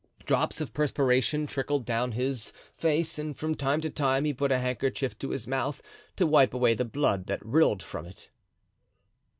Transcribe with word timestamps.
Drops 0.25 0.59
of 0.59 0.73
perspiration 0.73 1.45
trickled 1.45 1.85
down 1.85 2.13
his 2.13 2.53
face, 2.73 3.19
and 3.19 3.37
from 3.37 3.53
time 3.53 3.81
to 3.81 3.89
time 3.91 4.25
he 4.25 4.33
put 4.33 4.51
a 4.51 4.57
handkerchief 4.57 5.15
to 5.19 5.29
his 5.29 5.45
mouth 5.45 5.79
to 6.15 6.25
wipe 6.25 6.55
away 6.55 6.73
the 6.73 6.83
blood 6.83 7.27
that 7.27 7.45
rilled 7.45 7.83
from 7.83 8.07
it. 8.07 8.31